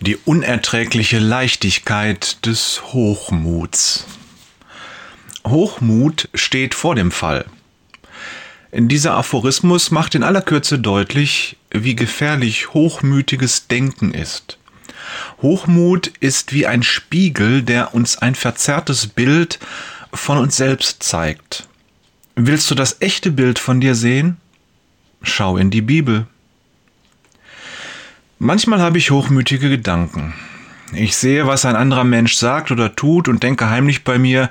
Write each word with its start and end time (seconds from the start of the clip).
die 0.00 0.16
unerträgliche 0.16 1.18
Leichtigkeit 1.18 2.46
des 2.46 2.82
Hochmuts. 2.92 4.06
Hochmut 5.46 6.28
steht 6.34 6.74
vor 6.74 6.94
dem 6.94 7.10
Fall. 7.10 7.44
Dieser 8.72 9.14
Aphorismus 9.14 9.90
macht 9.90 10.14
in 10.14 10.22
aller 10.22 10.42
Kürze 10.42 10.78
deutlich, 10.78 11.56
wie 11.70 11.96
gefährlich 11.96 12.72
hochmütiges 12.72 13.66
Denken 13.66 14.14
ist. 14.14 14.58
Hochmut 15.42 16.12
ist 16.20 16.52
wie 16.52 16.66
ein 16.66 16.82
Spiegel, 16.82 17.62
der 17.62 17.94
uns 17.94 18.16
ein 18.16 18.34
verzerrtes 18.34 19.06
Bild 19.06 19.58
von 20.12 20.38
uns 20.38 20.56
selbst 20.56 21.02
zeigt. 21.02 21.68
Willst 22.36 22.70
du 22.70 22.74
das 22.74 23.00
echte 23.00 23.30
Bild 23.30 23.58
von 23.58 23.80
dir 23.80 23.94
sehen? 23.94 24.38
Schau 25.22 25.56
in 25.56 25.70
die 25.70 25.82
Bibel. 25.82 26.26
Manchmal 28.42 28.80
habe 28.80 28.96
ich 28.96 29.10
hochmütige 29.10 29.68
Gedanken. 29.68 30.32
Ich 30.94 31.14
sehe, 31.14 31.46
was 31.46 31.66
ein 31.66 31.76
anderer 31.76 32.04
Mensch 32.04 32.36
sagt 32.36 32.70
oder 32.70 32.96
tut 32.96 33.28
und 33.28 33.42
denke 33.42 33.68
heimlich 33.68 34.02
bei 34.02 34.18
mir, 34.18 34.48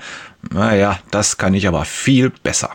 naja, 0.54 1.00
das 1.10 1.38
kann 1.38 1.56
ich 1.56 1.68
aber 1.68 1.86
viel 1.86 2.30
besser. 2.30 2.70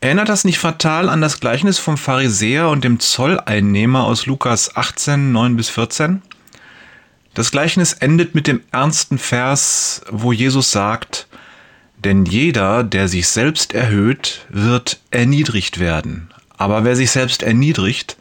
Erinnert 0.00 0.30
das 0.30 0.46
nicht 0.46 0.58
fatal 0.58 1.10
an 1.10 1.20
das 1.20 1.38
Gleichnis 1.38 1.78
vom 1.78 1.98
Pharisäer 1.98 2.70
und 2.70 2.82
dem 2.82 2.98
Zolleinnehmer 2.98 4.04
aus 4.04 4.24
Lukas 4.24 4.74
18, 4.74 5.32
9 5.32 5.56
bis 5.58 5.68
14? 5.68 6.22
Das 7.34 7.50
Gleichnis 7.50 7.92
endet 7.92 8.34
mit 8.34 8.46
dem 8.46 8.62
ernsten 8.72 9.18
Vers, 9.18 10.00
wo 10.10 10.32
Jesus 10.32 10.72
sagt, 10.72 11.28
denn 12.02 12.24
jeder, 12.24 12.84
der 12.84 13.06
sich 13.06 13.28
selbst 13.28 13.74
erhöht, 13.74 14.46
wird 14.48 14.98
erniedrigt 15.10 15.78
werden, 15.78 16.30
aber 16.56 16.84
wer 16.84 16.96
sich 16.96 17.10
selbst 17.10 17.42
erniedrigt, 17.42 18.16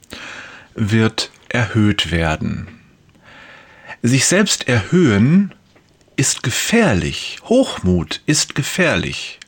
wird 0.75 1.31
erhöht 1.49 2.11
werden. 2.11 2.67
Sich 4.01 4.25
selbst 4.25 4.67
erhöhen 4.67 5.53
ist 6.15 6.43
gefährlich. 6.43 7.39
Hochmut 7.45 8.21
ist 8.25 8.55
gefährlich. 8.55 9.39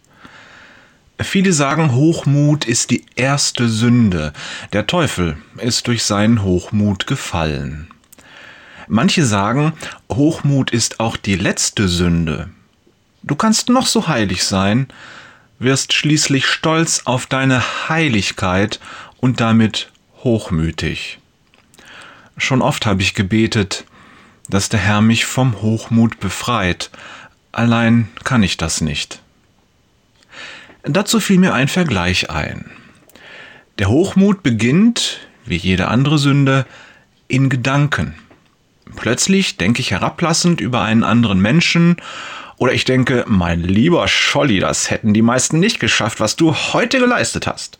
Viele 1.22 1.52
sagen, 1.52 1.94
Hochmut 1.94 2.66
ist 2.66 2.92
die 2.92 3.06
erste 3.16 3.68
Sünde. 3.68 4.32
Der 4.72 4.88
Teufel 4.88 5.38
ist 5.58 5.88
durch 5.88 6.04
seinen 6.04 6.44
Hochmut 6.44 7.08
gefallen. 7.08 7.90
Manche 8.88 9.26
sagen, 9.26 9.74
Hochmut 10.12 10.72
ist 10.72 11.00
auch 11.00 11.18
die 11.18 11.36
letzte 11.36 11.88
Sünde. 11.88 12.50
Du 13.22 13.36
kannst 13.36 13.70
noch 13.70 13.86
so 13.86 14.08
heilig 14.08 14.44
sein, 14.44 14.88
wirst 15.60 15.94
schließlich 15.94 16.48
stolz 16.48 17.02
auf 17.06 17.26
deine 17.26 17.62
Heiligkeit 17.90 18.80
und 19.18 19.42
damit 19.42 19.92
hochmütig. 20.24 21.20
Schon 22.40 22.62
oft 22.62 22.86
habe 22.86 23.02
ich 23.02 23.14
gebetet, 23.14 23.86
dass 24.50 24.70
der 24.70 24.80
Herr 24.80 25.02
mich 25.02 25.26
vom 25.26 25.62
Hochmut 25.62 26.20
befreit, 26.20 26.90
allein 27.52 28.08
kann 28.24 28.44
ich 28.44 28.58
das 28.58 28.82
nicht. 28.82 29.22
Dazu 30.84 31.20
fiel 31.20 31.38
mir 31.38 31.54
ein 31.54 31.68
Vergleich 31.68 32.30
ein. 32.30 32.72
Der 33.78 33.90
Hochmut 33.90 34.42
beginnt, 34.42 35.20
wie 35.46 35.58
jede 35.58 35.90
andere 35.90 36.18
Sünde, 36.18 36.66
in 37.28 37.50
Gedanken. 37.50 38.16
Plötzlich 38.96 39.58
denke 39.58 39.82
ich 39.82 39.92
herablassend 39.92 40.62
über 40.62 40.82
einen 40.82 41.04
anderen 41.04 41.42
Menschen 41.42 41.98
oder 42.58 42.72
ich 42.74 42.86
denke, 42.86 43.26
mein 43.28 43.62
lieber 43.62 44.08
Scholli, 44.08 44.60
das 44.60 44.90
hätten 44.90 45.14
die 45.14 45.22
meisten 45.22 45.60
nicht 45.60 45.80
geschafft, 45.80 46.22
was 46.22 46.38
du 46.38 46.56
heute 46.56 47.00
geleistet 47.00 47.48
hast. 47.48 47.80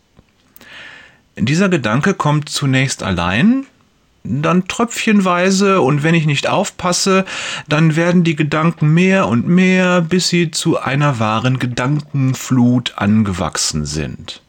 Dieser 1.36 1.70
Gedanke 1.70 2.12
kommt 2.12 2.50
zunächst 2.50 3.02
allein, 3.02 3.66
dann 4.22 4.68
tröpfchenweise 4.68 5.80
und 5.80 6.02
wenn 6.02 6.14
ich 6.14 6.26
nicht 6.26 6.48
aufpasse, 6.48 7.24
dann 7.68 7.96
werden 7.96 8.22
die 8.22 8.36
Gedanken 8.36 8.92
mehr 8.92 9.28
und 9.28 9.48
mehr, 9.48 10.02
bis 10.02 10.28
sie 10.28 10.50
zu 10.50 10.78
einer 10.78 11.18
wahren 11.18 11.58
Gedankenflut 11.58 12.94
angewachsen 12.96 13.86
sind. 13.86 14.42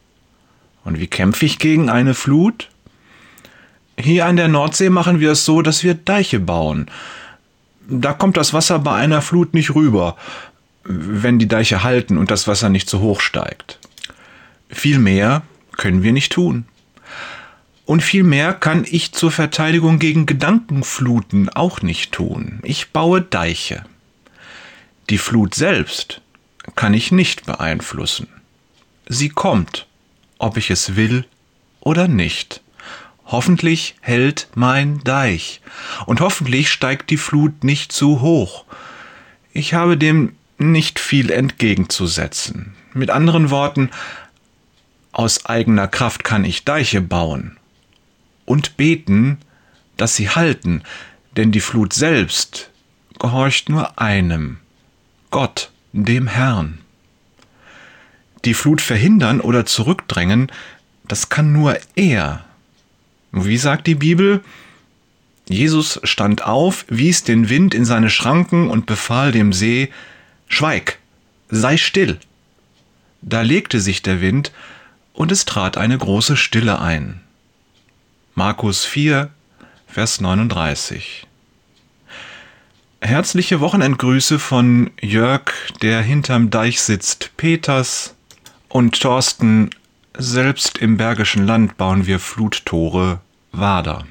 Und 0.84 1.00
wie 1.00 1.06
kämpfe 1.06 1.46
ich 1.46 1.58
gegen 1.58 1.88
eine 1.88 2.14
Flut? 2.14 2.68
Hier 3.96 4.26
an 4.26 4.36
der 4.36 4.48
Nordsee 4.48 4.90
machen 4.90 5.20
wir 5.20 5.32
es 5.32 5.44
so, 5.44 5.62
dass 5.62 5.84
wir 5.84 5.94
Deiche 5.94 6.40
bauen 6.40 6.90
da 7.88 8.12
kommt 8.12 8.36
das 8.36 8.52
Wasser 8.52 8.78
bei 8.78 8.94
einer 8.94 9.22
Flut 9.22 9.54
nicht 9.54 9.74
rüber, 9.74 10.16
wenn 10.84 11.38
die 11.38 11.48
Deiche 11.48 11.82
halten 11.82 12.18
und 12.18 12.30
das 12.30 12.48
Wasser 12.48 12.68
nicht 12.68 12.88
zu 12.88 13.00
hoch 13.00 13.20
steigt. 13.20 13.78
Viel 14.68 14.98
mehr 14.98 15.42
können 15.76 16.02
wir 16.02 16.12
nicht 16.12 16.32
tun. 16.32 16.64
Und 17.84 18.02
viel 18.02 18.22
mehr 18.22 18.54
kann 18.54 18.86
ich 18.88 19.12
zur 19.12 19.32
Verteidigung 19.32 19.98
gegen 19.98 20.26
Gedankenfluten 20.26 21.48
auch 21.48 21.82
nicht 21.82 22.12
tun. 22.12 22.60
Ich 22.62 22.90
baue 22.90 23.22
Deiche. 23.22 23.84
Die 25.10 25.18
Flut 25.18 25.54
selbst 25.54 26.20
kann 26.76 26.94
ich 26.94 27.10
nicht 27.10 27.44
beeinflussen. 27.44 28.28
Sie 29.08 29.28
kommt, 29.28 29.86
ob 30.38 30.56
ich 30.56 30.70
es 30.70 30.94
will 30.94 31.26
oder 31.80 32.06
nicht. 32.06 32.62
Hoffentlich 33.26 33.96
hält 34.00 34.48
mein 34.54 35.02
Deich 35.02 35.60
und 36.06 36.20
hoffentlich 36.20 36.70
steigt 36.70 37.10
die 37.10 37.16
Flut 37.16 37.64
nicht 37.64 37.90
zu 37.90 38.20
hoch. 38.20 38.64
Ich 39.52 39.74
habe 39.74 39.96
dem 39.96 40.36
nicht 40.56 41.00
viel 41.00 41.30
entgegenzusetzen. 41.30 42.74
Mit 42.94 43.10
anderen 43.10 43.50
Worten, 43.50 43.90
aus 45.10 45.46
eigener 45.46 45.88
Kraft 45.88 46.22
kann 46.24 46.44
ich 46.44 46.64
Deiche 46.64 47.00
bauen 47.00 47.58
und 48.44 48.76
beten, 48.76 49.38
dass 49.96 50.16
sie 50.16 50.28
halten, 50.28 50.82
denn 51.36 51.52
die 51.52 51.60
Flut 51.60 51.92
selbst 51.92 52.70
gehorcht 53.18 53.68
nur 53.68 54.00
einem, 54.00 54.58
Gott, 55.30 55.70
dem 55.92 56.26
Herrn. 56.26 56.78
Die 58.44 58.54
Flut 58.54 58.80
verhindern 58.80 59.40
oder 59.40 59.64
zurückdrängen, 59.66 60.50
das 61.06 61.28
kann 61.28 61.52
nur 61.52 61.78
er, 61.94 62.44
wie 63.32 63.56
sagt 63.56 63.86
die 63.86 63.94
Bibel? 63.94 64.42
Jesus 65.48 66.00
stand 66.04 66.44
auf, 66.44 66.84
wies 66.88 67.24
den 67.24 67.48
Wind 67.48 67.74
in 67.74 67.86
seine 67.86 68.10
Schranken 68.10 68.68
und 68.68 68.86
befahl 68.86 69.32
dem 69.32 69.52
See, 69.54 69.90
Schweig, 70.48 70.98
sei 71.48 71.78
still. 71.78 72.18
Da 73.22 73.40
legte 73.40 73.80
sich 73.80 74.02
der 74.02 74.20
Wind, 74.20 74.52
und 75.14 75.32
es 75.32 75.44
trat 75.44 75.76
eine 75.78 75.96
große 75.96 76.36
Stille 76.36 76.80
ein. 76.80 77.20
Markus 78.34 78.86
4, 78.86 79.28
Vers 79.86 80.22
39. 80.22 81.26
Herzliche 83.02 83.60
Wochenendgrüße 83.60 84.38
von 84.38 84.90
Jörg, 85.02 85.52
der 85.82 86.00
hinterm 86.00 86.48
Deich 86.48 86.80
sitzt, 86.80 87.36
Peters 87.36 88.14
und 88.70 88.98
Thorsten 88.98 89.68
selbst 90.16 90.78
im 90.78 90.96
Bergischen 90.96 91.46
Land 91.46 91.76
bauen 91.76 92.06
wir 92.06 92.18
Fluttore 92.18 93.20
Wader. 93.52 94.06